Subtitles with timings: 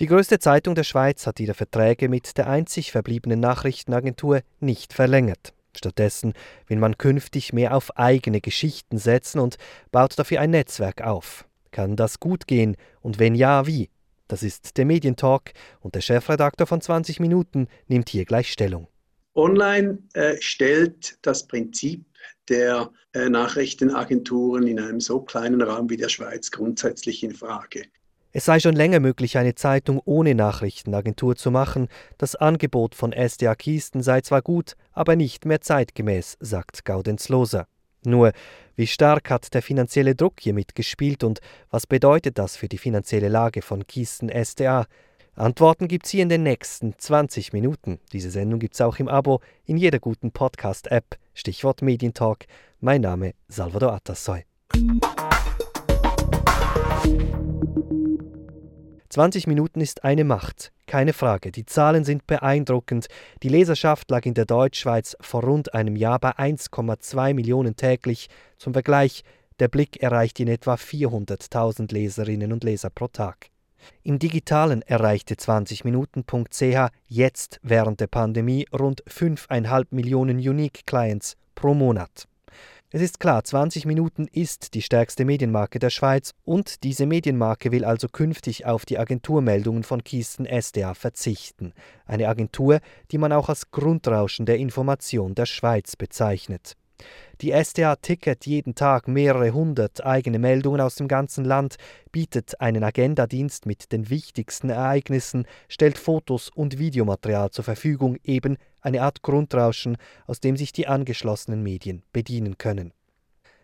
[0.00, 5.52] Die größte Zeitung der Schweiz hat ihre Verträge mit der einzig verbliebenen Nachrichtenagentur nicht verlängert.
[5.76, 6.32] Stattdessen
[6.68, 9.58] will man künftig mehr auf eigene Geschichten setzen und
[9.92, 11.46] baut dafür ein Netzwerk auf.
[11.70, 13.90] Kann das gut gehen und wenn ja, wie?
[14.26, 18.88] Das ist der Medientalk und der Chefredakteur von 20 Minuten nimmt hier gleich Stellung.
[19.34, 22.06] Online äh, stellt das Prinzip
[22.48, 27.82] der äh, Nachrichtenagenturen in einem so kleinen Raum wie der Schweiz grundsätzlich in Frage.
[28.32, 31.88] Es sei schon länger möglich, eine Zeitung ohne Nachrichtenagentur zu machen.
[32.16, 37.66] Das Angebot von SDA Kiesten sei zwar gut, aber nicht mehr zeitgemäß, sagt Gaudenz Loser.
[38.04, 38.32] Nur,
[38.76, 41.40] wie stark hat der finanzielle Druck hier mitgespielt und
[41.70, 44.86] was bedeutet das für die finanzielle Lage von Kiesten SDA?
[45.34, 47.98] Antworten gibt's hier in den nächsten 20 Minuten.
[48.12, 51.16] Diese Sendung gibt's auch im Abo in jeder guten Podcast-App.
[51.34, 52.46] Stichwort Medientalk.
[52.80, 54.44] Mein Name Salvador Atassoy.
[59.10, 61.50] 20 Minuten ist eine Macht, keine Frage.
[61.50, 63.08] Die Zahlen sind beeindruckend.
[63.42, 68.28] Die Leserschaft lag in der Deutschschweiz vor rund einem Jahr bei 1,2 Millionen täglich.
[68.56, 69.24] Zum Vergleich,
[69.58, 73.50] der Blick erreicht in etwa 400.000 Leserinnen und Leser pro Tag.
[74.04, 82.26] Im Digitalen erreichte 20minuten.ch jetzt während der Pandemie rund 5,5 Millionen Unique Clients pro Monat.
[82.92, 87.84] Es ist klar, 20 Minuten ist die stärkste Medienmarke der Schweiz und diese Medienmarke will
[87.84, 91.72] also künftig auf die Agenturmeldungen von Kiesten SDA verzichten.
[92.04, 92.80] Eine Agentur,
[93.12, 96.76] die man auch als Grundrauschen der Information der Schweiz bezeichnet.
[97.40, 101.76] Die SDA ticket jeden Tag mehrere hundert eigene Meldungen aus dem ganzen Land,
[102.12, 109.02] bietet einen Agendadienst mit den wichtigsten Ereignissen, stellt Fotos und Videomaterial zur Verfügung, eben eine
[109.02, 112.92] Art Grundrauschen, aus dem sich die angeschlossenen Medien bedienen können.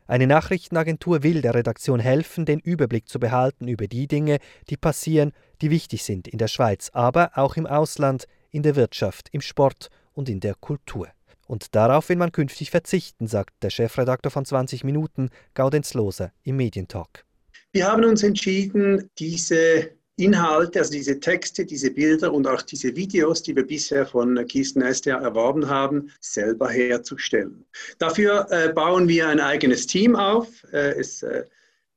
[0.09, 4.39] Eine Nachrichtenagentur will der Redaktion helfen, den Überblick zu behalten über die Dinge,
[4.71, 9.28] die passieren, die wichtig sind in der Schweiz, aber auch im Ausland, in der Wirtschaft,
[9.33, 11.09] im Sport und in der Kultur.
[11.47, 16.57] Und darauf will man künftig verzichten, sagt der Chefredakteur von 20 Minuten, Gaudenz Loser, im
[16.57, 17.25] Medientalk.
[17.73, 23.43] Wir haben uns entschieden, diese Inhalte, also diese Texte, diese Bilder und auch diese Videos,
[23.43, 27.67] die wir bisher von Kisten SDA erworben haben, selber herzustellen.
[27.99, 30.49] Dafür äh, bauen wir ein eigenes Team auf.
[30.73, 31.45] Äh, es äh,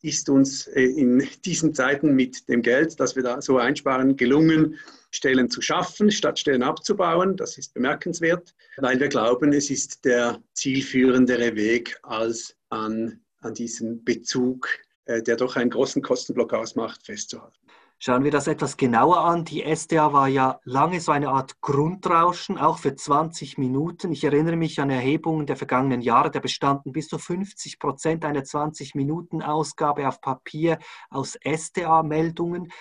[0.01, 4.77] ist uns äh, in diesen Zeiten mit dem Geld, das wir da so einsparen, gelungen,
[5.11, 7.35] Stellen zu schaffen, statt Stellen abzubauen.
[7.35, 14.03] Das ist bemerkenswert, weil wir glauben, es ist der zielführendere Weg, als an, an diesen
[14.03, 14.69] Bezug,
[15.05, 17.57] äh, der doch einen großen Kostenblock ausmacht, festzuhalten.
[18.01, 19.43] Schauen wir das etwas genauer an.
[19.43, 24.13] Die SDA war ja lange so eine Art Grundrauschen, auch für 20 Minuten.
[24.13, 28.43] Ich erinnere mich an Erhebungen der vergangenen Jahre, da bestanden bis zu 50 Prozent einer
[28.43, 32.71] 20-Minuten-Ausgabe auf Papier aus SDA-Meldungen.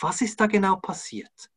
[0.00, 1.50] Was ist da genau passiert?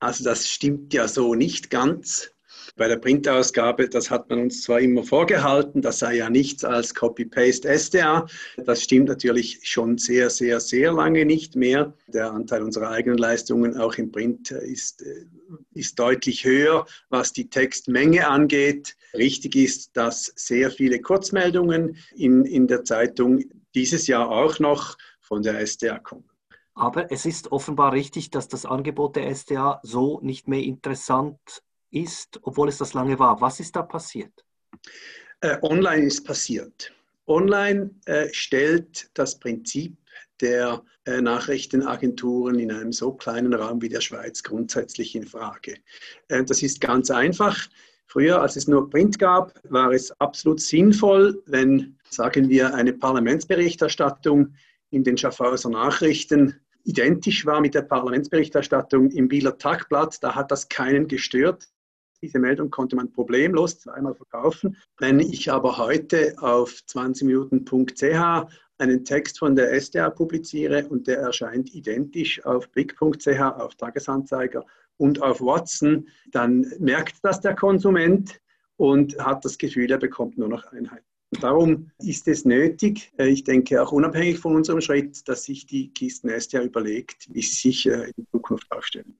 [0.00, 2.30] Also das stimmt ja so nicht ganz.
[2.74, 6.94] Bei der Printausgabe, das hat man uns zwar immer vorgehalten, das sei ja nichts als
[6.94, 8.26] Copy-Paste SDA.
[8.64, 11.92] Das stimmt natürlich schon sehr, sehr, sehr lange nicht mehr.
[12.06, 15.04] Der Anteil unserer eigenen Leistungen auch im Print ist,
[15.74, 18.96] ist deutlich höher, was die Textmenge angeht.
[19.12, 23.44] Richtig ist, dass sehr viele Kurzmeldungen in, in der Zeitung
[23.74, 26.24] dieses Jahr auch noch von der SDA kommen.
[26.74, 31.38] Aber es ist offenbar richtig, dass das Angebot der SDA so nicht mehr interessant
[31.92, 33.40] ist, obwohl es das lange war.
[33.40, 34.32] Was ist da passiert?
[35.40, 36.92] Äh, online ist passiert.
[37.26, 39.96] Online äh, stellt das Prinzip
[40.40, 45.76] der äh, Nachrichtenagenturen in einem so kleinen Raum wie der Schweiz grundsätzlich in Frage.
[46.28, 47.68] Das ist ganz einfach.
[48.06, 54.54] Früher, als es nur Print gab, war es absolut sinnvoll, wenn, sagen wir, eine Parlamentsberichterstattung
[54.90, 60.22] in den Schaffhauser Nachrichten identisch war mit der Parlamentsberichterstattung im Bieler Tagblatt.
[60.22, 61.68] Da hat das keinen gestört.
[62.22, 64.76] Diese Meldung konnte man problemlos zweimal verkaufen.
[64.98, 71.74] Wenn ich aber heute auf 20minuten.ch einen Text von der SDA publiziere und der erscheint
[71.74, 74.64] identisch auf blick.ch, auf Tagesanzeiger
[74.98, 78.40] und auf Watson, dann merkt das der Konsument
[78.76, 81.02] und hat das Gefühl, er bekommt nur noch Einheit.
[81.40, 86.28] Darum ist es nötig, ich denke auch unabhängig von unserem Schritt, dass sich die Kisten
[86.28, 89.16] SDA überlegt, wie sie sich äh, in Zukunft aufstellen.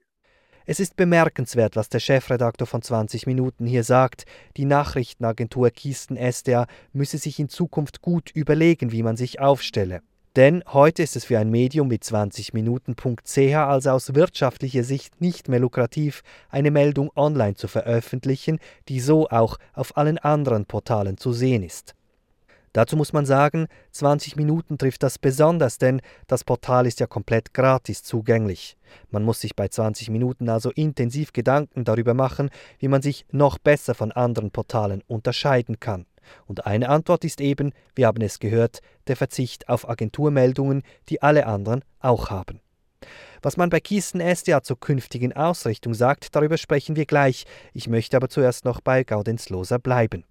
[0.64, 4.26] Es ist bemerkenswert, was der Chefredakteur von 20 Minuten hier sagt.
[4.56, 10.02] Die Nachrichtenagentur Kisten SDA müsse sich in Zukunft gut überlegen, wie man sich aufstelle.
[10.36, 15.60] Denn heute ist es für ein Medium wie 20minuten.ch also aus wirtschaftlicher Sicht nicht mehr
[15.60, 21.62] lukrativ, eine Meldung online zu veröffentlichen, die so auch auf allen anderen Portalen zu sehen
[21.62, 21.94] ist.
[22.72, 27.52] Dazu muss man sagen, 20 Minuten trifft das besonders, denn das Portal ist ja komplett
[27.52, 28.76] gratis zugänglich.
[29.10, 33.58] Man muss sich bei 20 Minuten also intensiv Gedanken darüber machen, wie man sich noch
[33.58, 36.06] besser von anderen Portalen unterscheiden kann.
[36.46, 41.46] Und eine Antwort ist eben, wir haben es gehört, der Verzicht auf Agenturmeldungen, die alle
[41.46, 42.60] anderen auch haben.
[43.42, 47.44] Was man bei Kisten SDA zur künftigen Ausrichtung sagt, darüber sprechen wir gleich.
[47.74, 50.24] Ich möchte aber zuerst noch bei Gaudenz Loser bleiben.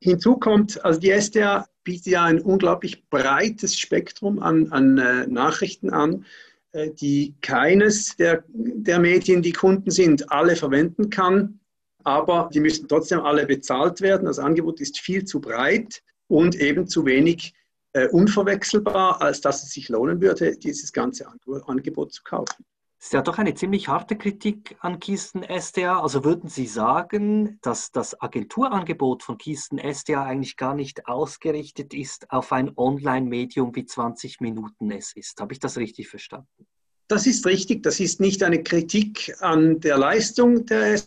[0.00, 5.90] Hinzu kommt, also die SDA bietet ja ein unglaublich breites Spektrum an, an äh, Nachrichten
[5.90, 6.26] an,
[6.72, 11.60] äh, die keines der, der Medien, die Kunden sind, alle verwenden kann.
[12.04, 14.26] Aber die müssen trotzdem alle bezahlt werden.
[14.26, 17.54] Das Angebot ist viel zu breit und eben zu wenig
[17.94, 21.26] äh, unverwechselbar, als dass es sich lohnen würde, dieses ganze
[21.66, 22.64] Angebot zu kaufen.
[22.98, 26.00] Ist ja doch eine ziemlich harte Kritik an Kisten SDA.
[26.00, 32.30] Also würden Sie sagen, dass das Agenturangebot von Kisten SDA eigentlich gar nicht ausgerichtet ist
[32.30, 35.40] auf ein Online-Medium wie 20 Minuten es ist?
[35.40, 36.66] Habe ich das richtig verstanden?
[37.08, 37.82] Das ist richtig.
[37.82, 41.00] Das ist nicht eine Kritik an der Leistung der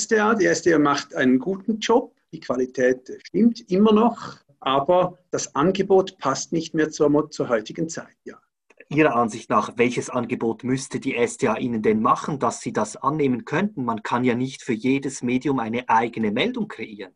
[0.00, 0.34] SDA.
[0.34, 2.14] Die SDA macht einen guten Job.
[2.32, 4.36] Die Qualität stimmt immer noch.
[4.60, 8.16] Aber das Angebot passt nicht mehr zur, zur heutigen Zeit.
[8.24, 8.40] Ja.
[8.92, 13.44] Ihrer Ansicht nach, welches Angebot müsste die STA Ihnen denn machen, dass Sie das annehmen
[13.44, 13.84] könnten?
[13.84, 17.12] Man kann ja nicht für jedes Medium eine eigene Meldung kreieren.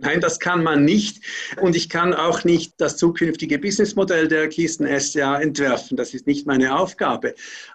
[0.00, 1.24] Nein, das kann man nicht.
[1.60, 5.96] Und ich kann auch nicht das zukünftige Businessmodell der Kisten SDA entwerfen.
[5.96, 7.34] Das ist nicht meine Aufgabe.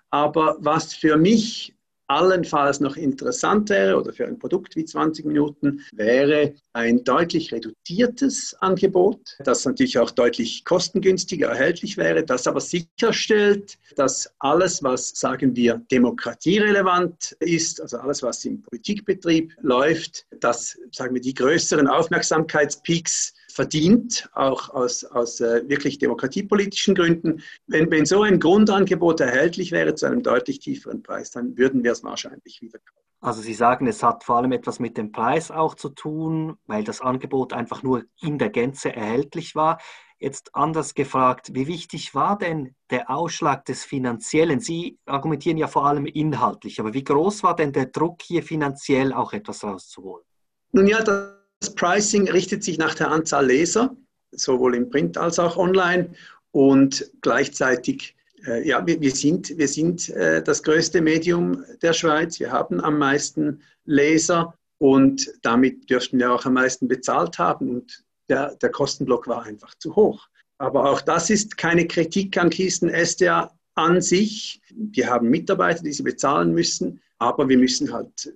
[0.10, 1.76] Aber was für mich
[2.14, 8.56] allenfalls noch interessant wäre oder für ein Produkt wie 20 Minuten, wäre ein deutlich reduziertes
[8.60, 15.56] Angebot, das natürlich auch deutlich kostengünstiger erhältlich wäre, das aber sicherstellt, dass alles, was, sagen
[15.56, 23.34] wir, demokratierelevant ist, also alles, was im Politikbetrieb läuft, dass, sagen wir, die größeren Aufmerksamkeitspeaks
[23.54, 27.42] verdient, auch aus, aus äh, wirklich demokratiepolitischen Gründen.
[27.68, 31.92] Wenn, wenn so ein Grundangebot erhältlich wäre zu einem deutlich tieferen Preis, dann würden wir
[31.92, 33.04] es wahrscheinlich wieder kaufen.
[33.22, 36.84] Also Sie sagen, es hat vor allem etwas mit dem Preis auch zu tun, weil
[36.84, 39.80] das Angebot einfach nur in der Gänze erhältlich war.
[40.20, 44.60] Jetzt anders gefragt, wie wichtig war denn der Ausschlag des Finanziellen?
[44.60, 49.14] Sie argumentieren ja vor allem inhaltlich, aber wie groß war denn der Druck hier finanziell
[49.14, 50.26] auch etwas rauszuholen?
[50.72, 53.96] Nun ja, das das Pricing richtet sich nach der Anzahl Leser,
[54.32, 56.10] sowohl im Print als auch online.
[56.52, 62.38] Und gleichzeitig, äh, ja, wir, wir, sind, wir sind äh, das größte Medium der Schweiz.
[62.42, 67.70] Wir haben am meisten Leser und damit dürften wir auch am meisten bezahlt haben.
[67.70, 70.28] Und der, der Kostenblock war einfach zu hoch.
[70.58, 74.62] Aber auch das ist keine Kritik an Kisten SDA an sich.
[74.76, 78.34] Wir haben Mitarbeiter, die sie bezahlen müssen, aber wir müssen halt,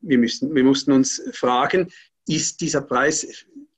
[0.00, 1.90] wir, müssen, wir mussten uns fragen,
[2.28, 3.26] ist dieser Preis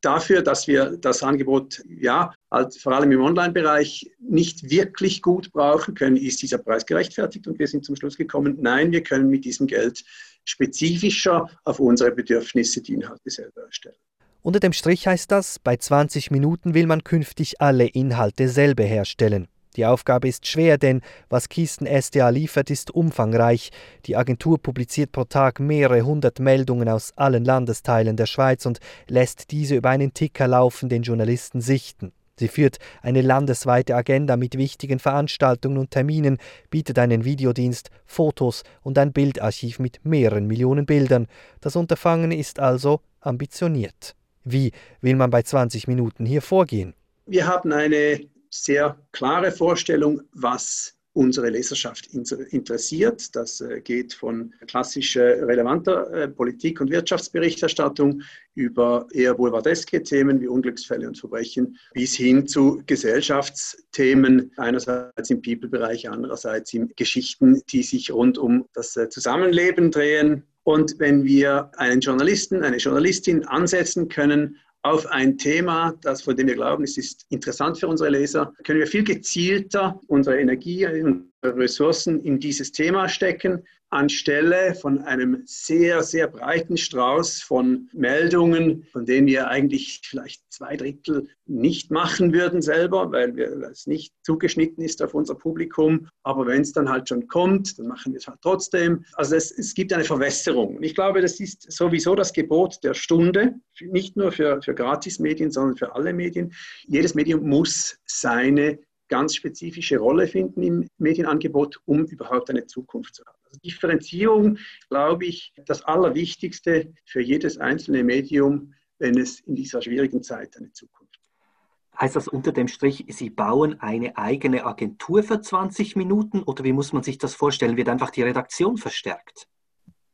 [0.00, 5.94] dafür, dass wir das Angebot, ja, halt vor allem im Online-Bereich nicht wirklich gut brauchen
[5.94, 7.46] können, ist dieser Preis gerechtfertigt.
[7.46, 10.04] Und wir sind zum Schluss gekommen, nein, wir können mit diesem Geld
[10.44, 13.96] spezifischer auf unsere Bedürfnisse die Inhalte selber erstellen.
[14.42, 19.48] Unter dem Strich heißt das, bei 20 Minuten will man künftig alle Inhalte selber herstellen.
[19.76, 23.70] Die Aufgabe ist schwer, denn was Kisten SDA liefert, ist umfangreich.
[24.06, 29.50] Die Agentur publiziert pro Tag mehrere hundert Meldungen aus allen Landesteilen der Schweiz und lässt
[29.50, 32.12] diese über einen Ticker laufen den Journalisten sichten.
[32.40, 36.38] Sie führt eine landesweite Agenda mit wichtigen Veranstaltungen und Terminen,
[36.70, 41.26] bietet einen Videodienst, Fotos und ein Bildarchiv mit mehreren Millionen Bildern.
[41.60, 44.16] Das Unterfangen ist also ambitioniert.
[44.42, 44.72] Wie
[45.02, 46.94] will man bei 20 Minuten hier vorgehen?
[47.26, 53.34] Wir haben eine sehr klare Vorstellung, was unsere Leserschaft interessiert.
[53.34, 58.22] Das äh, geht von klassischer, relevanter äh, Politik- und Wirtschaftsberichterstattung
[58.54, 66.08] über eher boulevardeske Themen wie Unglücksfälle und Verbrechen bis hin zu Gesellschaftsthemen, einerseits im People-Bereich,
[66.08, 70.44] andererseits in Geschichten, die sich rund um das äh, Zusammenleben drehen.
[70.62, 76.46] Und wenn wir einen Journalisten, eine Journalistin ansetzen können auf ein Thema, das von dem
[76.46, 81.29] wir glauben, es ist interessant für unsere Leser, können wir viel gezielter unsere Energie, unsere
[81.42, 89.04] Ressourcen in dieses Thema stecken, anstelle von einem sehr, sehr breiten Strauß von Meldungen, von
[89.04, 93.36] denen wir eigentlich vielleicht zwei Drittel nicht machen würden selber, weil
[93.72, 96.08] es nicht zugeschnitten ist auf unser Publikum.
[96.22, 99.04] Aber wenn es dann halt schon kommt, dann machen wir es halt trotzdem.
[99.14, 100.76] Also es, es gibt eine Verwässerung.
[100.76, 105.50] Und ich glaube, das ist sowieso das Gebot der Stunde, nicht nur für, für Gratismedien,
[105.50, 106.52] sondern für alle Medien.
[106.86, 108.78] Jedes Medium muss seine
[109.10, 113.36] ganz spezifische Rolle finden im Medienangebot, um überhaupt eine Zukunft zu haben.
[113.44, 114.56] Also Differenzierung,
[114.88, 120.72] glaube ich, das Allerwichtigste für jedes einzelne Medium, wenn es in dieser schwierigen Zeit eine
[120.72, 122.00] Zukunft hat.
[122.00, 126.72] Heißt das unter dem Strich, Sie bauen eine eigene Agentur für 20 Minuten oder wie
[126.72, 127.76] muss man sich das vorstellen?
[127.76, 129.48] Wird einfach die Redaktion verstärkt?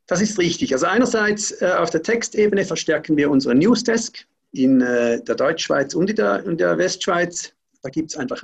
[0.07, 0.73] Das ist richtig.
[0.73, 6.11] Also einerseits äh, auf der Textebene verstärken wir unsere Newsdesk in äh, der Deutschschweiz und
[6.11, 7.53] in der, in der Westschweiz.
[7.83, 8.43] Da gibt es einfach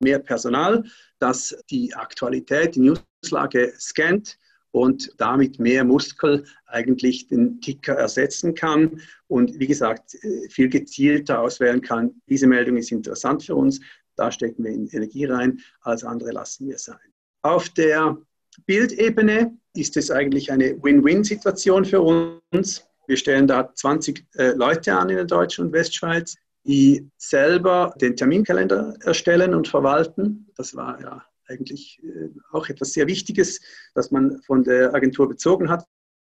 [0.00, 0.84] mehr Personal,
[1.18, 4.38] das die Aktualität, die Newslage scannt
[4.72, 10.16] und damit mehr Muskel eigentlich den Ticker ersetzen kann und wie gesagt
[10.48, 12.22] viel gezielter auswählen kann.
[12.28, 13.80] Diese Meldung ist interessant für uns,
[14.16, 16.98] da stecken wir in Energie rein, alles andere lassen wir sein.
[17.42, 18.18] Auf der
[18.66, 22.86] Bildebene ist es eigentlich eine Win-Win-Situation für uns.
[23.06, 28.16] Wir stellen da 20 äh, Leute an in der Deutschen und Westschweiz, die selber den
[28.16, 30.48] Terminkalender erstellen und verwalten.
[30.56, 33.60] Das war ja eigentlich äh, auch etwas sehr Wichtiges,
[33.94, 35.84] das man von der Agentur bezogen hat.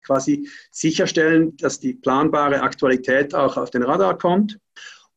[0.04, 4.58] Quasi sicherstellen, dass die planbare Aktualität auch auf den Radar kommt.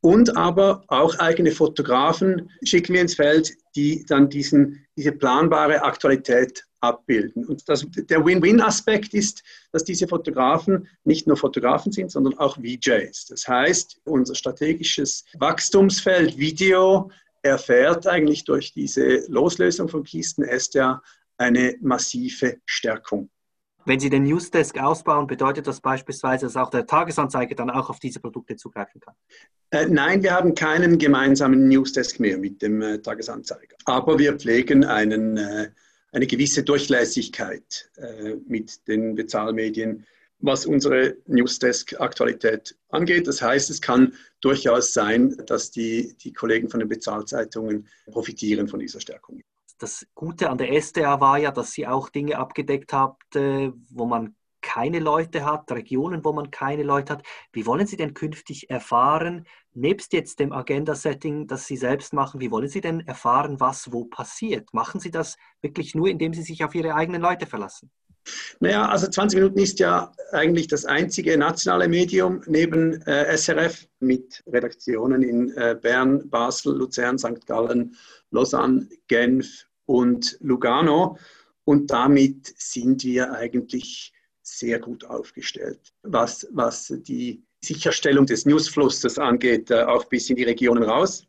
[0.02, 6.66] Und aber auch eigene Fotografen schicken wir ins Feld, die dann diesen, diese planbare Aktualität
[6.82, 7.46] abbilden.
[7.46, 13.28] Und das, der Win-Win-Aspekt ist, dass diese Fotografen nicht nur Fotografen sind, sondern auch VJs.
[13.28, 17.12] Das heißt, unser strategisches Wachstumsfeld Video
[17.44, 21.02] erfährt eigentlich durch diese Loslösung von Kisten SDA
[21.38, 23.30] eine massive Stärkung.
[23.86, 28.00] Wenn Sie den Newsdesk ausbauen, bedeutet das beispielsweise, dass auch der Tagesanzeiger dann auch auf
[28.00, 29.16] diese Produkte zugreifen kann?
[29.72, 33.76] Äh, nein, wir haben keinen gemeinsamen Newsdesk mehr mit dem äh, Tagesanzeiger.
[33.86, 35.72] Aber wir pflegen einen, äh,
[36.12, 40.06] eine gewisse Durchlässigkeit äh, mit den Bezahlmedien
[40.42, 43.28] was unsere Newsdesk-Aktualität angeht.
[43.28, 48.80] Das heißt, es kann durchaus sein, dass die, die Kollegen von den Bezahlzeitungen profitieren von
[48.80, 49.42] dieser Stärkung.
[49.82, 54.36] Das Gute an der SDA war ja, dass sie auch Dinge abgedeckt habt, wo man
[54.62, 57.24] keine Leute hat, Regionen, wo man keine Leute hat.
[57.52, 62.52] Wie wollen Sie denn künftig erfahren, nebst jetzt dem Agenda-Setting, das Sie selbst machen, wie
[62.52, 64.72] wollen Sie denn erfahren, was wo passiert?
[64.74, 67.90] Machen Sie das wirklich nur, indem Sie sich auf Ihre eigenen Leute verlassen?
[68.60, 74.44] Naja, also 20 Minuten ist ja eigentlich das einzige nationale Medium neben äh, SRF mit
[74.46, 77.48] Redaktionen in äh, Bern, Basel, Luzern, St.
[77.48, 77.96] Gallen,
[78.30, 81.18] Lausanne, Genf und Lugano.
[81.64, 89.70] Und damit sind wir eigentlich sehr gut aufgestellt, was, was die Sicherstellung des Newsflusses angeht,
[89.72, 91.28] äh, auch bis in die Regionen raus.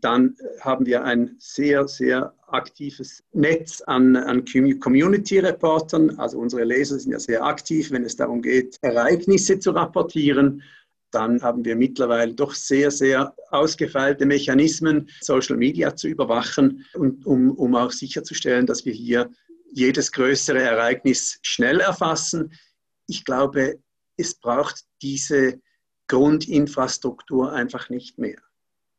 [0.00, 6.18] Dann haben wir ein sehr, sehr aktives Netz an, an Community-Reportern.
[6.18, 10.62] Also unsere Leser sind ja sehr aktiv, wenn es darum geht, Ereignisse zu rapportieren.
[11.10, 17.52] Dann haben wir mittlerweile doch sehr, sehr ausgefeilte Mechanismen, Social Media zu überwachen, und, um,
[17.52, 19.30] um auch sicherzustellen, dass wir hier
[19.72, 22.52] jedes größere Ereignis schnell erfassen.
[23.06, 23.78] Ich glaube,
[24.16, 25.60] es braucht diese
[26.08, 28.38] Grundinfrastruktur einfach nicht mehr.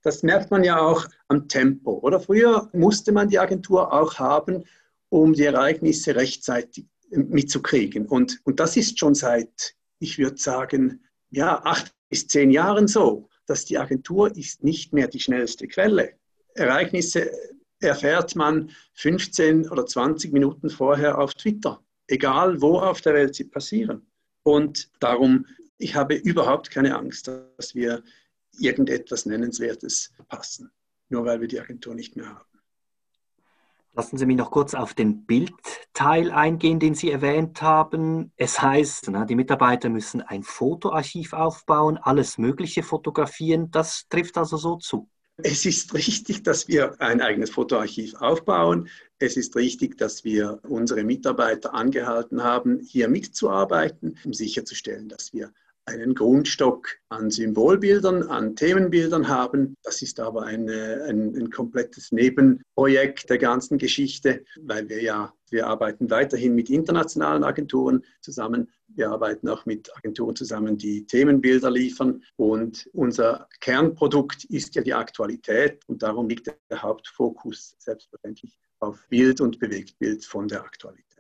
[0.04, 2.00] Das merkt man ja auch am Tempo.
[2.00, 4.64] Oder früher musste man die Agentur auch haben,
[5.10, 8.06] um die Ereignisse rechtzeitig mitzukriegen.
[8.06, 13.30] Und, und das ist schon seit, ich würde sagen, ja, acht bis zehn Jahren so,
[13.46, 16.14] dass die Agentur ist nicht mehr die schnellste Quelle.
[16.54, 17.32] Ereignisse
[17.80, 23.46] erfährt man 15 oder 20 Minuten vorher auf Twitter, egal wo auf der Welt sie
[23.46, 24.06] passieren.
[24.44, 25.46] Und darum,
[25.78, 28.04] ich habe überhaupt keine Angst, dass wir
[28.60, 30.72] irgendetwas Nennenswertes passen,
[31.10, 32.47] nur weil wir die Agentur nicht mehr haben.
[33.98, 38.32] Lassen Sie mich noch kurz auf den Bildteil eingehen, den Sie erwähnt haben.
[38.38, 43.72] Es heißt, die Mitarbeiter müssen ein Fotoarchiv aufbauen, alles Mögliche fotografieren.
[43.72, 45.10] Das trifft also so zu.
[45.38, 48.88] Es ist richtig, dass wir ein eigenes Fotoarchiv aufbauen.
[49.18, 55.52] Es ist richtig, dass wir unsere Mitarbeiter angehalten haben, hier mitzuarbeiten, um sicherzustellen, dass wir
[55.88, 59.76] einen Grundstock an Symbolbildern, an Themenbildern haben.
[59.84, 65.66] Das ist aber ein, ein, ein, komplettes Nebenprojekt der ganzen Geschichte, weil wir ja, wir
[65.66, 68.70] arbeiten weiterhin mit internationalen Agenturen zusammen.
[68.90, 72.22] Wir arbeiten auch mit Agenturen zusammen, die Themenbilder liefern.
[72.36, 75.82] Und unser Kernprodukt ist ja die Aktualität.
[75.88, 81.17] Und darum liegt der Hauptfokus selbstverständlich auf Bild und Bewegtbild von der Aktualität.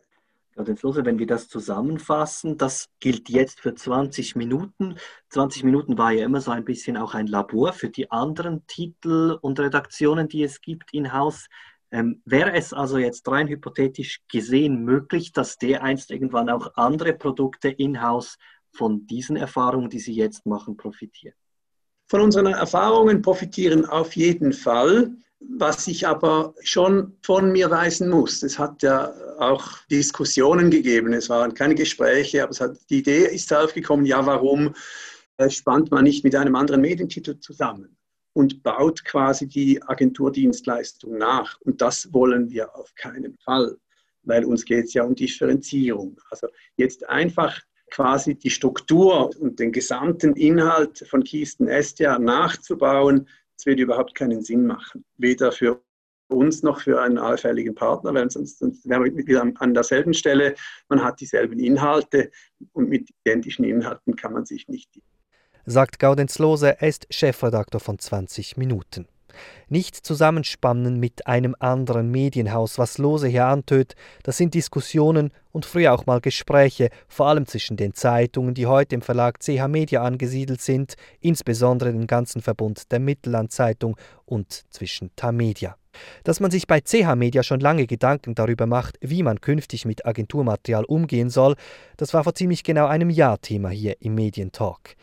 [0.57, 4.95] Also insofern, wenn wir das zusammenfassen, das gilt jetzt für 20 Minuten.
[5.29, 9.37] 20 Minuten war ja immer so ein bisschen auch ein Labor für die anderen Titel
[9.41, 11.47] und Redaktionen, die es gibt in-house.
[11.91, 17.13] Ähm, wäre es also jetzt rein hypothetisch gesehen möglich, dass der einst irgendwann auch andere
[17.13, 18.37] Produkte in-house
[18.71, 21.35] von diesen Erfahrungen, die Sie jetzt machen, profitieren?
[22.07, 25.11] Von unseren Erfahrungen profitieren auf jeden Fall.
[25.39, 31.29] Was ich aber schon von mir weisen muss, es hat ja auch Diskussionen gegeben, es
[31.29, 34.73] waren keine Gespräche, aber hat, die Idee ist aufgekommen, ja, warum
[35.37, 37.97] äh, spannt man nicht mit einem anderen Medientitel zusammen?
[38.37, 41.59] und baut quasi die Agenturdienstleistung nach.
[41.61, 43.75] Und das wollen wir auf keinen Fall,
[44.21, 46.21] weil uns geht es ja um Differenzierung.
[46.29, 53.27] Also jetzt einfach quasi die Struktur und den gesamten Inhalt von Kisten Estia nachzubauen,
[53.57, 55.03] das wird überhaupt keinen Sinn machen.
[55.17, 55.81] Weder für
[56.29, 60.55] uns noch für einen allfälligen Partner, weil sonst, sonst wären wir wieder an derselben Stelle.
[60.89, 62.31] Man hat dieselben Inhalte
[62.73, 64.99] und mit identischen Inhalten kann man sich nicht
[65.67, 69.05] sagt Gaudenz Lose, er ist Chefredakteur von 20 Minuten.
[69.69, 75.93] Nicht zusammenspannen mit einem anderen Medienhaus, was Lose hier antönt, das sind Diskussionen und früher
[75.93, 80.61] auch mal Gespräche, vor allem zwischen den Zeitungen, die heute im Verlag CH Media angesiedelt
[80.61, 85.75] sind, insbesondere den ganzen Verbund der Mittellandzeitung und zwischen Tamedia.
[86.23, 90.05] Dass man sich bei CH Media schon lange Gedanken darüber macht, wie man künftig mit
[90.05, 91.55] Agenturmaterial umgehen soll,
[91.97, 94.95] das war vor ziemlich genau einem Jahr Thema hier im Medientalk.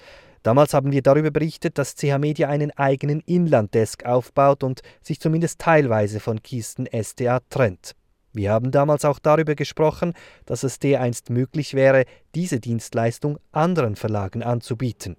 [0.45, 5.59] Damals haben wir darüber berichtet, dass CH Media einen eigenen Inlanddesk aufbaut und sich zumindest
[5.59, 7.97] teilweise von Kisten SDA trennt.
[8.35, 10.13] Wir haben damals auch darüber gesprochen,
[10.45, 15.17] dass es dereinst möglich wäre, diese Dienstleistung anderen Verlagen anzubieten.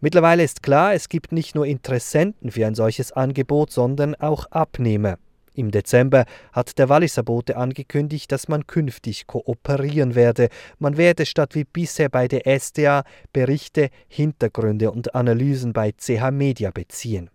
[0.00, 5.18] Mittlerweile ist klar, es gibt nicht nur Interessenten für ein solches Angebot, sondern auch Abnehmer.
[5.56, 10.50] Im Dezember hat der Walliser Bote angekündigt, dass man künftig kooperieren werde.
[10.78, 16.70] Man werde statt wie bisher bei der SDA Berichte, Hintergründe und Analysen bei CH Media
[16.70, 17.30] beziehen.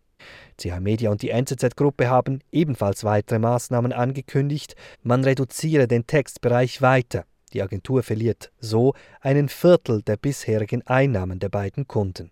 [0.59, 4.75] CH Media und die NZZ-Gruppe haben ebenfalls weitere Maßnahmen angekündigt.
[5.01, 7.25] Man reduziere den Textbereich weiter.
[7.53, 12.29] Die Agentur verliert so einen Viertel der bisherigen Einnahmen der beiden Kunden.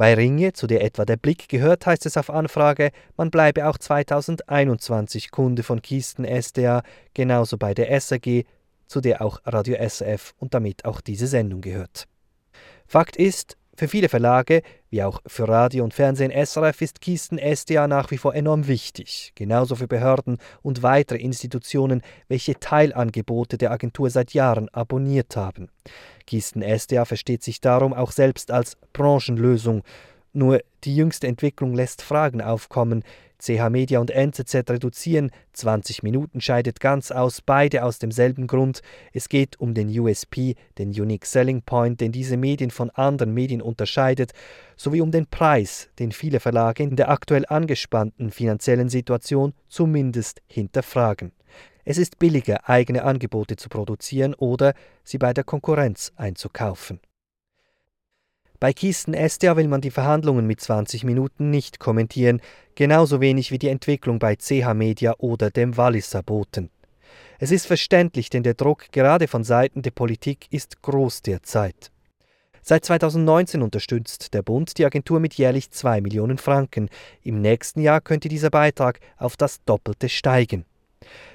[0.00, 3.76] Bei Ringe, zu der etwa der Blick gehört, heißt es auf Anfrage, man bleibe auch
[3.76, 8.46] 2021 Kunde von Kisten SDA, genauso bei der SAG,
[8.86, 12.08] zu der auch Radio SF und damit auch diese Sendung gehört.
[12.86, 17.86] Fakt ist, für viele Verlage, wie auch für Radio und Fernsehen SRF, ist Kisten SDA
[17.86, 24.08] nach wie vor enorm wichtig, genauso für Behörden und weitere Institutionen, welche Teilangebote der Agentur
[24.08, 25.68] seit Jahren abonniert haben.
[26.30, 29.82] Kisten SDA versteht sich darum auch selbst als Branchenlösung.
[30.32, 33.02] Nur die jüngste Entwicklung lässt Fragen aufkommen,
[33.40, 38.80] CH Media und NZZ reduzieren, 20 Minuten scheidet ganz aus, beide aus demselben Grund.
[39.12, 43.60] Es geht um den USP, den Unique Selling Point, den diese Medien von anderen Medien
[43.60, 44.30] unterscheidet,
[44.76, 51.32] sowie um den Preis, den viele Verlage in der aktuell angespannten finanziellen Situation zumindest hinterfragen.
[51.84, 57.00] Es ist billiger, eigene Angebote zu produzieren oder sie bei der Konkurrenz einzukaufen.
[58.60, 62.42] Bei Kisten Estia will man die Verhandlungen mit 20 Minuten nicht kommentieren,
[62.74, 66.68] genauso wenig wie die Entwicklung bei CH Media oder dem Walliser Boten.
[67.38, 71.90] Es ist verständlich, denn der Druck gerade von Seiten der Politik ist groß derzeit.
[72.60, 76.90] Seit 2019 unterstützt der Bund die Agentur mit jährlich 2 Millionen Franken.
[77.22, 80.66] Im nächsten Jahr könnte dieser Beitrag auf das Doppelte steigen.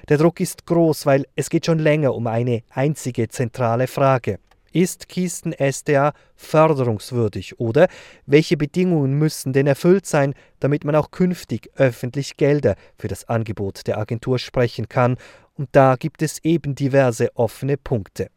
[0.08, 4.38] Der Druck ist groß, weil es geht schon länger um eine einzige zentrale Frage.
[4.72, 7.88] Ist Kisten SDA förderungswürdig oder
[8.26, 13.86] welche Bedingungen müssen denn erfüllt sein, damit man auch künftig öffentlich Gelder für das Angebot
[13.86, 15.16] der Agentur sprechen kann?
[15.54, 18.28] Und da gibt es eben diverse offene Punkte.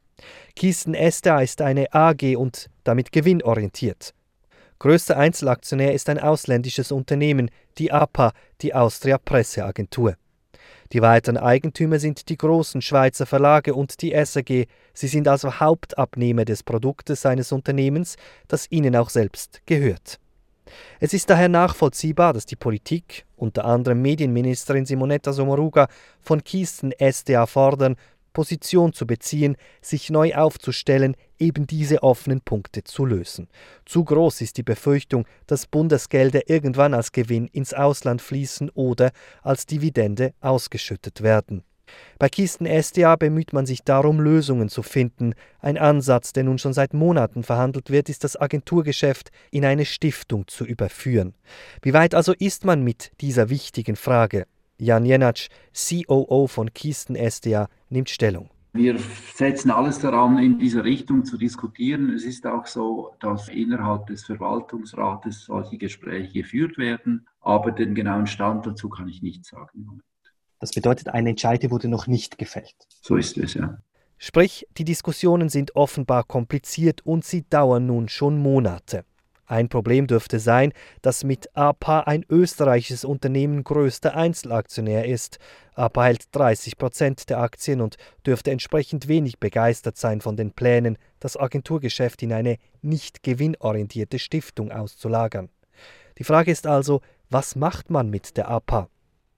[0.56, 4.14] Kisten SDA ist eine AG und damit gewinnorientiert.
[4.80, 10.16] Größter Einzelaktionär ist ein ausländisches Unternehmen, die APA, die Austria Presseagentur.
[10.92, 14.68] Die weiteren Eigentümer sind die großen Schweizer Verlage und die SAG.
[14.94, 18.16] Sie sind also Hauptabnehmer des Produktes seines Unternehmens,
[18.48, 20.20] das ihnen auch selbst gehört.
[21.00, 25.88] Es ist daher nachvollziehbar, dass die Politik, unter anderem Medienministerin Simonetta Sommaruga,
[26.22, 27.96] von Kisten SDA fordern,
[28.34, 33.48] Position zu beziehen, sich neu aufzustellen, eben diese offenen Punkte zu lösen.
[33.86, 39.12] Zu groß ist die Befürchtung, dass Bundesgelder irgendwann als Gewinn ins Ausland fließen oder
[39.42, 41.64] als Dividende ausgeschüttet werden.
[42.18, 45.34] Bei Kisten SDA bemüht man sich darum, Lösungen zu finden.
[45.60, 50.48] Ein Ansatz, der nun schon seit Monaten verhandelt wird, ist das Agenturgeschäft in eine Stiftung
[50.48, 51.34] zu überführen.
[51.82, 54.46] Wie weit also ist man mit dieser wichtigen Frage?
[54.80, 58.50] Jan Jenatsch, COO von Kisten SDA, nimmt Stellung.
[58.72, 59.00] Wir
[59.34, 62.14] setzen alles daran, in diese Richtung zu diskutieren.
[62.14, 68.28] Es ist auch so, dass innerhalb des Verwaltungsrates solche Gespräche geführt werden, aber den genauen
[68.28, 70.02] Stand dazu kann ich nicht sagen.
[70.60, 72.76] Das bedeutet, eine Entscheidung wurde noch nicht gefällt.
[73.02, 73.80] So ist es, ja.
[74.18, 79.06] Sprich, die Diskussionen sind offenbar kompliziert und sie dauern nun schon Monate.
[79.50, 85.40] Ein Problem dürfte sein, dass mit APA ein österreichisches Unternehmen größter Einzelaktionär ist.
[85.74, 91.00] APA hält 30 Prozent der Aktien und dürfte entsprechend wenig begeistert sein von den Plänen,
[91.20, 95.50] das Agenturgeschäft in eine nicht gewinnorientierte Stiftung auszulagern.
[96.20, 98.88] Die Frage ist also, was macht man mit der APA?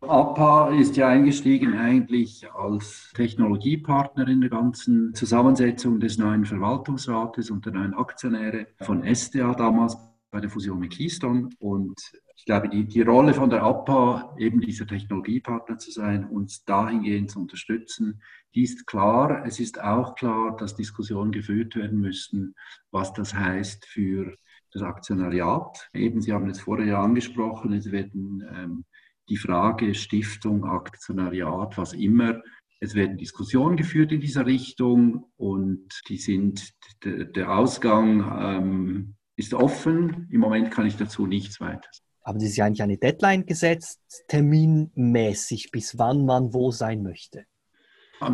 [0.02, 7.66] APA ist ja eingestiegen eigentlich als Technologiepartner in der ganzen Zusammensetzung des neuen Verwaltungsrates und
[7.66, 9.96] der neuen Aktionäre von SDA damals
[10.32, 11.50] bei der Fusion mit Keystone.
[11.60, 12.02] Und
[12.36, 17.30] ich glaube, die, die Rolle von der APA, eben dieser Technologiepartner zu sein, uns dahingehend
[17.30, 18.22] zu unterstützen,
[18.56, 19.46] die ist klar.
[19.46, 22.56] Es ist auch klar, dass Diskussionen geführt werden müssen,
[22.90, 24.34] was das heißt für
[24.72, 25.90] das Aktionariat.
[25.94, 28.86] Eben, Sie haben es vorher ja angesprochen, es werden ähm,
[29.32, 32.42] die Frage Stiftung, Aktionariat, was immer,
[32.82, 40.28] es werden Diskussionen geführt in dieser Richtung und die sind, der Ausgang ähm, ist offen.
[40.32, 42.08] Im Moment kann ich dazu nichts weiter sagen.
[42.26, 47.46] Haben Sie sich eigentlich eine Deadline gesetzt, terminmäßig, bis wann man wo sein möchte?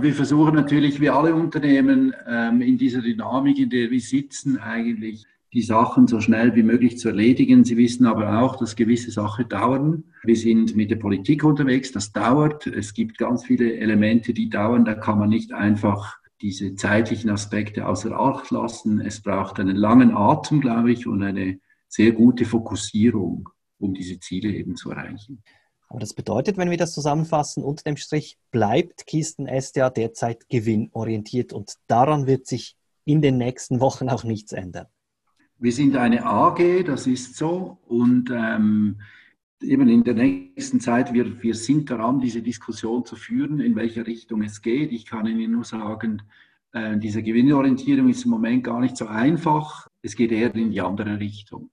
[0.01, 5.25] Wir versuchen natürlich, wie alle Unternehmen, ähm, in dieser Dynamik, in der wir sitzen, eigentlich
[5.53, 7.63] die Sachen so schnell wie möglich zu erledigen.
[7.63, 10.03] Sie wissen aber auch, dass gewisse Sachen dauern.
[10.23, 12.67] Wir sind mit der Politik unterwegs, das dauert.
[12.67, 14.85] Es gibt ganz viele Elemente, die dauern.
[14.85, 18.99] Da kann man nicht einfach diese zeitlichen Aspekte außer Acht lassen.
[18.99, 24.49] Es braucht einen langen Atem, glaube ich, und eine sehr gute Fokussierung, um diese Ziele
[24.49, 25.41] eben zu erreichen.
[25.89, 31.53] Aber das bedeutet, wenn wir das zusammenfassen, unter dem Strich bleibt Kisten SDA derzeit gewinnorientiert
[31.53, 34.87] und daran wird sich in den nächsten Wochen auch nichts ändern.
[35.59, 37.77] Wir sind eine AG, das ist so.
[37.87, 38.97] Und ähm,
[39.61, 44.05] eben in der nächsten Zeit, wir, wir sind daran, diese Diskussion zu führen, in welche
[44.05, 44.91] Richtung es geht.
[44.91, 46.21] Ich kann Ihnen nur sagen,
[46.73, 49.87] äh, diese Gewinnorientierung ist im Moment gar nicht so einfach.
[50.01, 51.69] Es geht eher in die andere Richtung.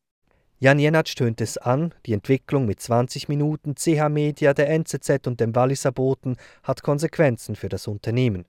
[0.60, 5.40] Jan Jenatsch tönt es an, die Entwicklung mit 20 Minuten CH Media, der NZZ und
[5.40, 8.46] dem Walliser Boten hat Konsequenzen für das Unternehmen.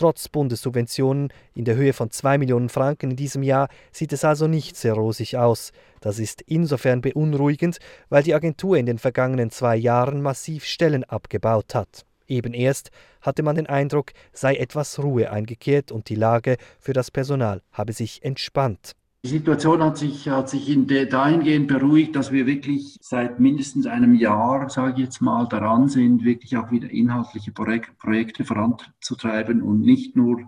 [0.00, 4.46] Trotz Bundessubventionen in der Höhe von 2 Millionen Franken in diesem Jahr sieht es also
[4.46, 5.72] nicht sehr rosig aus.
[6.00, 11.74] Das ist insofern beunruhigend, weil die Agentur in den vergangenen zwei Jahren massiv Stellen abgebaut
[11.74, 12.06] hat.
[12.28, 17.10] Eben erst hatte man den Eindruck, sei etwas Ruhe eingekehrt und die Lage für das
[17.10, 18.96] Personal habe sich entspannt.
[19.22, 23.86] Die Situation hat sich, hat sich in de, dahingehend beruhigt, dass wir wirklich seit mindestens
[23.86, 29.60] einem Jahr, sage ich jetzt mal, daran sind, wirklich auch wieder inhaltliche Projek Projekte voranzutreiben
[29.60, 30.40] und nicht nur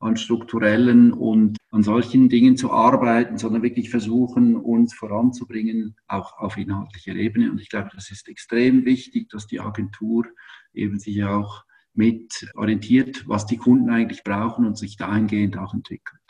[0.00, 6.56] an strukturellen und an solchen Dingen zu arbeiten, sondern wirklich versuchen, uns voranzubringen, auch auf
[6.56, 7.52] inhaltlicher Ebene.
[7.52, 10.26] Und ich glaube, das ist extrem wichtig, dass die Agentur
[10.72, 16.27] eben sich auch mit orientiert, was die Kunden eigentlich brauchen und sich dahingehend auch entwickelt.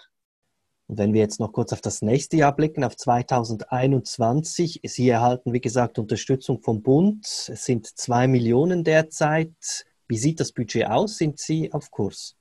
[0.89, 5.53] Und wenn wir jetzt noch kurz auf das nächste Jahr blicken, auf 2021, Sie erhalten,
[5.53, 7.27] wie gesagt, Unterstützung vom Bund.
[7.27, 9.85] Es sind zwei Millionen derzeit.
[10.09, 11.19] Wie sieht das Budget aus?
[11.19, 12.37] Sind Sie auf Kurs?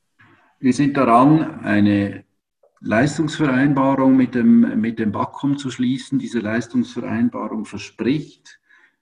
[0.59, 2.23] Wir sind daran, eine
[2.79, 6.17] Leistungsvereinbarung mit dem, mit dem BAKOM zu schließen.
[6.17, 8.61] Diese Leistungsvereinbarung verspricht,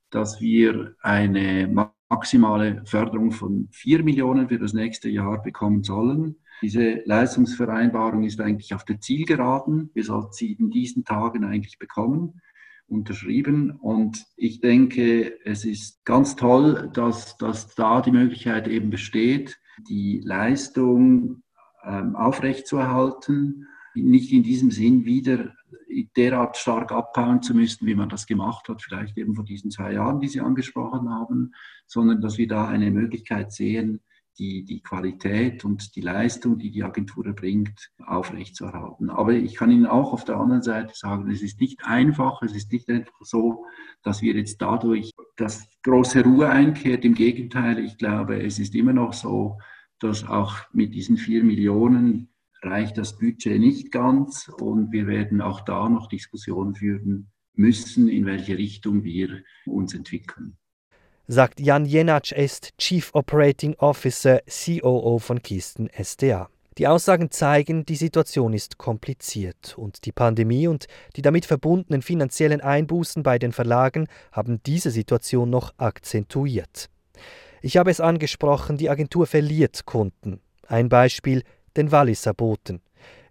[0.10, 1.68] dass wir eine
[2.10, 6.38] maximale Förderung von vier Millionen für das nächste Jahr bekommen sollen.
[6.66, 9.92] Diese Leistungsvereinbarung ist eigentlich auf der Zielgeraden.
[9.94, 12.42] Wir sollten sie in diesen Tagen eigentlich bekommen,
[12.88, 13.70] unterschrieben.
[13.70, 20.22] Und ich denke, es ist ganz toll, dass, dass da die Möglichkeit eben besteht, die
[20.26, 21.44] Leistung
[21.84, 23.68] ähm, aufrechtzuerhalten.
[23.94, 25.54] Nicht in diesem Sinn wieder
[26.18, 29.94] derart stark abbauen zu müssen, wie man das gemacht hat, vielleicht eben vor diesen zwei
[29.94, 31.54] Jahren, die Sie angesprochen haben,
[31.86, 34.02] sondern dass wir da eine Möglichkeit sehen,
[34.38, 39.10] die, die Qualität und die Leistung, die die Agentur erbringt, aufrechtzuerhalten.
[39.10, 42.56] Aber ich kann Ihnen auch auf der anderen Seite sagen, es ist nicht einfach, es
[42.56, 43.66] ist nicht einfach so,
[44.04, 47.06] dass wir jetzt dadurch dass große Ruhe einkehrt.
[47.06, 49.58] Im Gegenteil, ich glaube, es ist immer noch so,
[50.00, 52.30] dass auch mit diesen vier Millionen
[52.62, 58.26] reicht das Budget nicht ganz und wir werden auch da noch Diskussionen führen müssen, in
[58.26, 60.58] welche Richtung wir uns entwickeln
[61.28, 66.50] sagt Jan Jenatsch, ist Chief Operating Officer, COO von Kisten SDA.
[66.78, 72.60] Die Aussagen zeigen, die Situation ist kompliziert und die Pandemie und die damit verbundenen finanziellen
[72.60, 76.90] Einbußen bei den Verlagen haben diese Situation noch akzentuiert.
[77.62, 80.42] Ich habe es angesprochen, die Agentur verliert Kunden.
[80.68, 81.44] Ein Beispiel,
[81.78, 82.82] den Walliser Boten.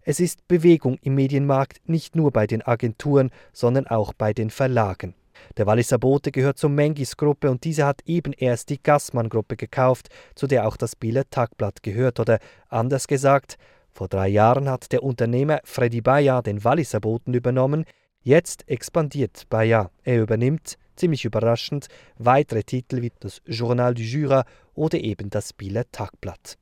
[0.02, 5.14] Es ist Bewegung im Medienmarkt nicht nur bei den Agenturen, sondern auch bei den Verlagen.
[5.56, 10.46] Der Walliser Bote gehört zur Mengis-Gruppe und diese hat eben erst die Gassmann-Gruppe gekauft, zu
[10.46, 12.20] der auch das Bieler Tagblatt gehört.
[12.20, 13.56] Oder anders gesagt,
[13.90, 17.84] vor drei Jahren hat der Unternehmer Freddy Bayer den Walliser Boten übernommen.
[18.22, 19.90] Jetzt expandiert Bayer.
[20.02, 21.86] Er übernimmt, ziemlich überraschend,
[22.18, 24.44] weitere Titel wie das Journal du Jura
[24.74, 26.56] oder eben das Bieler Tagblatt.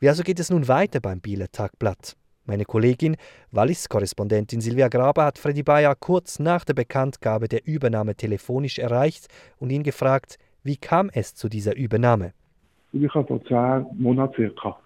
[0.00, 2.16] Wie also geht es nun weiter beim Bieler Tagblatt?
[2.48, 3.16] Meine Kollegin,
[3.52, 9.68] Wallis-Korrespondentin Silvia Graber, hat Freddy Bayer kurz nach der Bekanntgabe der Übernahme telefonisch erreicht und
[9.68, 12.32] ihn gefragt, wie kam es zu dieser Übernahme?
[12.94, 14.78] Ich habe vor zehn Monaten circa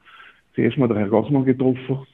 [0.56, 2.04] zuerst mal den Herrn Gassmann getroffen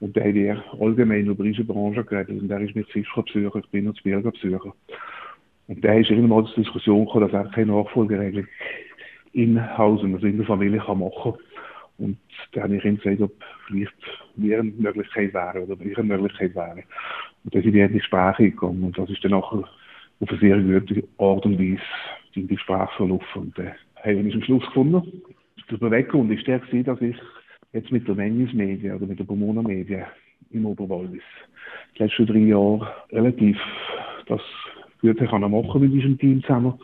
[0.00, 3.60] und der hat eher allgemein über unsere Branche geredet und der ist mit Fisch besuchen,
[3.62, 4.72] ich bin Bier besuchen.
[5.68, 8.46] Und da ist irgendwann zur Diskussion gekommen, dass er keine Nachfolgeregelung
[9.34, 11.43] in Haus, also in der Familie kann machen kann.
[11.98, 12.18] Und
[12.52, 13.32] da habe ich ihm gesagt, ob
[13.66, 13.92] vielleicht
[14.36, 16.82] mir eine Möglichkeit wäre oder ihre Möglichkeit wäre.
[17.44, 18.82] Und da sind wir in die Gespräche gegangen.
[18.82, 19.64] Und das ist dann nachher
[20.20, 21.82] auf eine sehr gute Art und Weise
[22.34, 23.42] in die Gespräche verlaufen.
[23.42, 25.22] Und dann haben wir am Schluss gefunden.
[25.70, 27.16] Der Beweggrund ist der dass ich
[27.72, 30.06] jetzt mit der Menus Media oder mit der Pomona Media
[30.50, 31.22] im Oberwallis
[31.96, 33.58] die letzten drei Jahre relativ
[34.26, 34.40] das
[35.00, 36.74] Gute kann machen mit diesem Team zusammen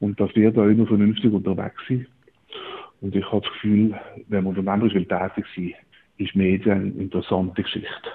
[0.00, 2.06] und dass wir da immer vernünftig unterwegs sind
[3.00, 5.74] und ich habe das Gefühl, wenn man unternehmerisch will tätig sein
[6.18, 8.10] ist Medien eine interessante Geschichte.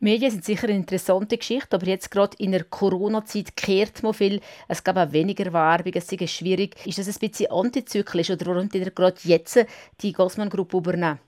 [0.00, 4.40] Medien sind sicher eine interessante Geschichte, aber jetzt gerade in der Corona-Zeit kehrt man viel.
[4.68, 6.74] Es gab auch weniger Werbung, es ist schwierig.
[6.84, 9.66] Ist das ein bisschen antizyklisch oder warum ihr gerade jetzt
[10.02, 11.18] die Gossmann-Gruppe übernehmen?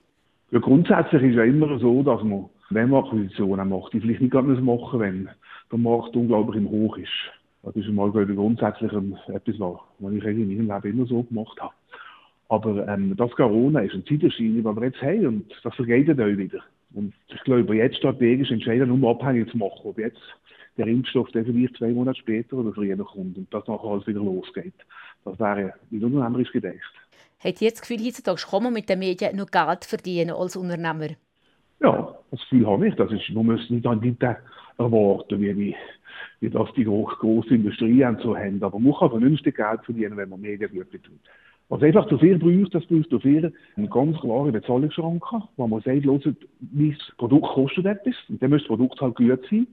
[0.51, 4.21] Ja, grundsätzlich ist es ja immer so, dass man, wenn man Akquisitionen macht, die vielleicht
[4.21, 5.29] nicht gerade machen wenn
[5.71, 7.09] der Markt unglaublich im Hoch ist.
[7.63, 11.73] Das ist mal grundsätzlich etwas, was ich in meinem Leben immer so gemacht habe.
[12.49, 16.21] Aber ähm, das Corona ist eine Zeiterschiene, die wir jetzt haben und das vergeht dann
[16.21, 16.59] auch wieder.
[16.93, 20.21] Und ich glaube, jetzt strategisch entscheiden, nur abhängig zu machen, ob jetzt
[20.77, 24.21] der Impfstoff der vielleicht zwei Monate später oder früher kommt und das nachher alles wieder
[24.21, 24.73] losgeht.
[25.25, 26.75] Das wäre nicht unternehmerisch gedacht.
[27.39, 31.09] Hat ihr das Gefühl, heutzutage kann man mit den Medien nur Geld verdienen als Unternehmer?
[31.79, 32.95] Ja, das Gefühl habe ich.
[32.95, 34.15] Das ist, man muss nicht an die
[34.77, 35.75] erwarten, wie, die,
[36.39, 38.63] wie das die große Industrie so haben.
[38.63, 41.29] Aber man kann vernünftig Geld verdienen, wenn man Medien gut betreibt.
[41.69, 46.25] Was einfach dafür braucht, das braucht dafür eine ganz klare Bezahlungsschranke, wo man sagt, hört,
[46.71, 49.67] mein Produkt kostet etwas, und dann muss das Produkt halt gut sein,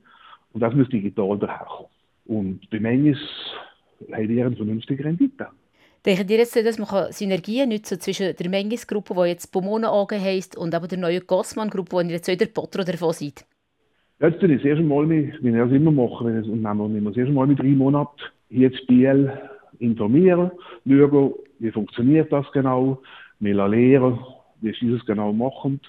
[0.52, 1.90] und das muss digital daherkommen.
[2.26, 3.18] Und bei Menges
[4.12, 5.46] haben wir eine vernünftige Rendite.
[6.04, 10.57] Denken ihr jetzt, dass man Synergien nutzen zwischen der Menges-Gruppe, die jetzt Pomona AG heisst,
[10.57, 13.46] und aber der neuen Gossmann-Gruppe, wo ihr jetzt wieder Potro davon seid?
[14.20, 17.16] Jetzt bin ich das erste Mal, wie ich das immer mache, wenn ich es das
[17.16, 19.33] erste Mal mit drei Monaten hier in Biel
[19.78, 20.50] informieren,
[20.87, 23.00] schauen, wie funktioniert das genau,
[23.40, 24.18] wir lernen,
[24.60, 25.80] wie ist dieses genau machen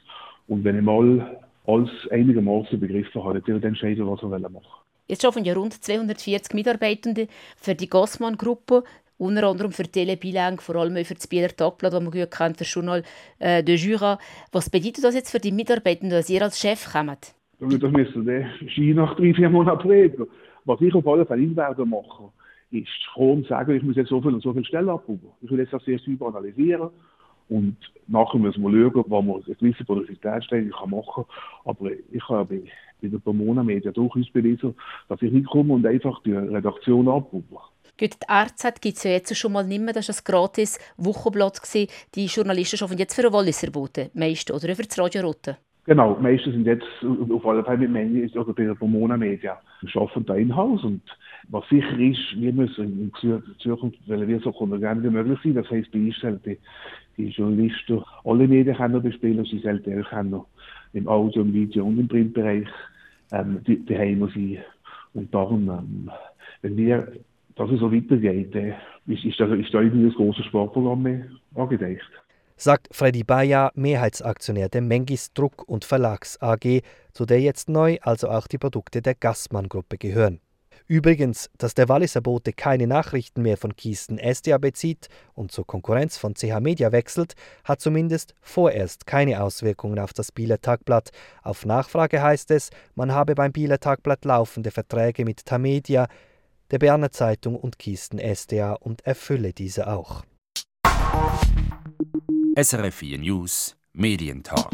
[0.47, 4.65] und wenn ich mal alles einigermaßen begriffen habe, dann entscheiden, was wir machen wollen.
[5.07, 8.83] Jetzt arbeiten ja rund 240 Mitarbeitende für die Gossmann-Gruppe,
[9.17, 12.59] unter anderem für Tele Bilang, vor allem für das Bieler Tagblatt, das man gut kennt,
[12.59, 13.03] das Journal
[13.39, 14.19] äh, de Jura.
[14.51, 17.33] Was bedeutet das jetzt für die Mitarbeitenden, dass ihr als Chef kommt?
[17.59, 20.27] Das müssen wir nach drei, vier Monaten reden.
[20.65, 22.31] Was ich auf alle Fälle machen
[22.71, 25.21] ist kaum sagen, ich muss jetzt so viel und so viel Stellen abbauen.
[25.41, 26.89] Ich will jetzt das sehr sauber analysieren
[27.47, 31.35] und nachher müssen wir schauen, wo man eine gewisse Produktivitätssteigerung machen kann.
[31.65, 32.63] Aber ich habe
[33.01, 34.75] bei der Pomona Media durchaus bewiesen,
[35.09, 37.43] dass ich nicht komme und einfach die Redaktion abbaue.
[37.97, 39.93] Gut, die RZ gibt es ja jetzt schon mal nicht mehr.
[39.93, 41.61] Das war ein gratis Wochenblatt.
[42.15, 45.57] Die Journalisten arbeiten jetzt für ein Walliser Bote, meist, oder für das Radio Rote.
[45.85, 46.87] Genau, die meisten sind jetzt
[47.31, 49.59] auf alle Fälle mit Menge oder bei der Pomona Media.
[49.81, 51.01] Wir arbeiten da in-house und
[51.49, 55.69] was sicher ist, wir müssen in Zukunft, weil wir so konvergent wie möglich sein, das
[55.69, 56.57] heisst, bei uns sollten
[57.17, 60.41] die Journalisten alle Medien können bespielen, sie sollten auch können
[60.93, 62.67] im Audio, im Video und im Printbereich
[63.31, 64.57] ähm, daheim sein.
[65.13, 66.11] Und darum, ähm,
[66.63, 67.11] wenn wir
[67.55, 68.73] das so weitergeht, äh,
[69.05, 72.24] ist, ist, ist da irgendwie ein grosses Sportprogramm angedacht
[72.57, 76.81] sagt Freddy Bayer, Mehrheitsaktionär der Mengis Druck- und Verlags AG,
[77.13, 80.39] zu der jetzt neu also auch die Produkte der Gassmann-Gruppe gehören.
[80.87, 86.17] Übrigens, dass der Walliser Bote keine Nachrichten mehr von Kisten SDA bezieht und zur Konkurrenz
[86.17, 91.09] von CH Media wechselt, hat zumindest vorerst keine Auswirkungen auf das Bieler Tagblatt.
[91.41, 96.07] Auf Nachfrage heißt es, man habe beim Bieler Tagblatt laufende Verträge mit Tamedia,
[96.69, 100.23] der Berner Zeitung und Kisten SDA und erfülle diese auch.
[102.57, 104.71] SRF 4 News Medientalk.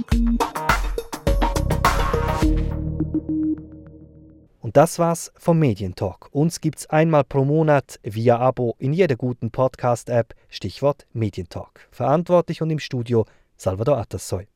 [4.60, 6.30] Und das war's vom Medientalk.
[6.32, 11.88] Uns gibt's einmal pro Monat via Abo in jeder guten Podcast-App, Stichwort Medientalk.
[11.90, 13.26] Verantwortlich und im Studio
[13.58, 14.51] Salvador Atassoy.